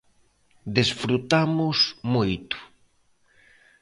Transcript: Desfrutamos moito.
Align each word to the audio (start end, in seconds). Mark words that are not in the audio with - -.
Desfrutamos 0.77 1.77
moito. 2.13 2.57